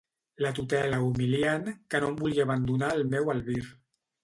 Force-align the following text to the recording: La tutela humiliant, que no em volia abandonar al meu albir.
La 0.45 0.51
tutela 0.59 0.99
humiliant, 1.07 1.69
que 1.95 2.03
no 2.05 2.11
em 2.15 2.19
volia 2.23 2.49
abandonar 2.49 2.91
al 2.97 3.07
meu 3.15 3.33
albir. 3.37 3.63